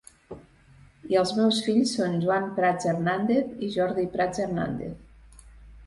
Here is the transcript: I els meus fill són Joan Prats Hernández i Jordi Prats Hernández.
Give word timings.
I 1.15 1.19
els 1.21 1.33
meus 1.41 1.59
fill 1.67 1.85
són 1.91 2.17
Joan 2.25 2.49
Prats 2.57 2.91
Hernández 2.95 3.55
i 3.69 3.73
Jordi 3.79 4.11
Prats 4.17 4.47
Hernández. 4.49 5.43